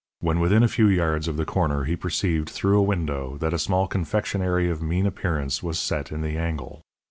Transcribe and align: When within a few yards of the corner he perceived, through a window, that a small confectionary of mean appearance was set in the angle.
When 0.19 0.39
within 0.39 0.63
a 0.63 0.67
few 0.67 0.87
yards 0.87 1.27
of 1.27 1.37
the 1.37 1.45
corner 1.45 1.83
he 1.83 1.95
perceived, 1.95 2.49
through 2.49 2.79
a 2.79 2.81
window, 2.81 3.37
that 3.37 3.53
a 3.53 3.59
small 3.59 3.85
confectionary 3.85 4.67
of 4.67 4.81
mean 4.81 5.05
appearance 5.05 5.61
was 5.61 5.77
set 5.77 6.11
in 6.11 6.21
the 6.23 6.37
angle. 6.39 6.81